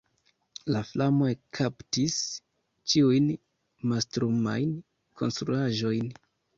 La 0.75 0.79
flamo 0.91 1.27
ekkaptis 1.33 2.17
ĉiujn 2.95 3.31
mastrumajn 3.95 4.77
konstruaĵojn. 5.23 6.15